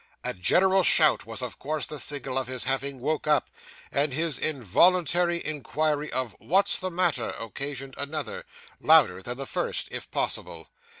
[0.23, 3.51] A general shout was of course the signal of his having woke up;
[3.91, 8.45] and his involuntary inquiry of 'What's the matter?' occasioned another,
[8.79, 10.69] louder than the first, if possible.